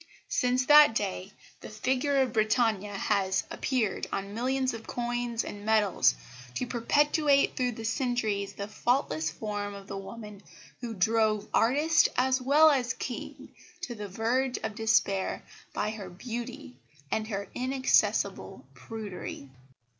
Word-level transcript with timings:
Since 0.29 0.65
that 0.65 0.95
day 0.95 1.31
the 1.59 1.69
figure 1.69 2.21
of 2.23 2.33
Britannia 2.33 2.97
has 2.97 3.43
appeared 3.51 4.07
on 4.11 4.33
millions 4.33 4.73
of 4.73 4.87
coins 4.87 5.43
and 5.43 5.63
medals 5.63 6.15
to 6.55 6.65
perpetuate 6.65 7.55
through 7.55 7.73
the 7.73 7.83
centuries 7.85 8.53
the 8.53 8.67
faultless 8.67 9.29
form 9.29 9.75
of 9.75 9.85
the 9.85 9.99
woman 9.99 10.41
who 10.79 10.95
drove 10.95 11.47
artist 11.53 12.09
as 12.17 12.41
well 12.41 12.71
as 12.71 12.93
King 12.95 13.49
to 13.81 13.93
the 13.93 14.07
verge 14.07 14.57
of 14.63 14.73
despair 14.73 15.43
by 15.71 15.91
her 15.91 16.09
beauty 16.09 16.77
and 17.11 17.27
her 17.27 17.47
inaccessible 17.53 18.65
prudery. 18.73 19.49